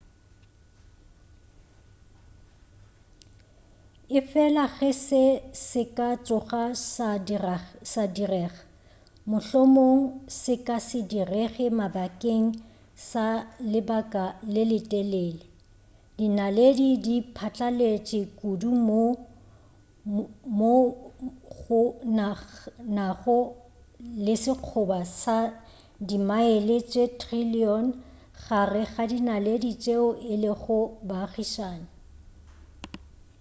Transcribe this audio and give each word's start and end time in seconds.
efela 4.19 4.65
ge 4.77 4.91
se 5.07 5.23
se 5.67 5.83
ka 5.97 6.09
tsoga 6.25 6.63
sa 7.91 8.01
direga 8.17 8.61
mohlomongwe 9.31 10.05
se 10.41 10.53
ka 10.65 10.77
se 10.87 10.99
direge 11.13 11.65
bakeng 11.95 12.47
sa 13.09 13.27
lebaka 13.71 14.25
le 14.53 14.63
le 14.71 14.79
telele 14.91 15.45
dinaledi 16.17 16.89
di 17.05 17.15
phatlaletše 17.35 18.19
kudu 18.39 18.69
moo 20.59 20.81
go 21.65 21.81
nago 22.95 23.37
le 24.25 24.35
sekgoba 24.43 24.99
sa 25.21 25.37
dimaele 26.07 26.77
tše 26.91 27.03
trillion 27.21 27.85
gare 28.43 28.83
ga 28.93 29.03
dinaledi 29.11 29.71
tšeo 29.81 30.07
e 30.33 30.33
lego 30.43 30.79
baagišane 31.07 31.87